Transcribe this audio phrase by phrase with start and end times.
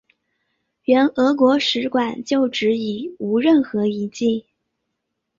[0.85, 4.47] 原俄国使馆旧址已无任何遗迹。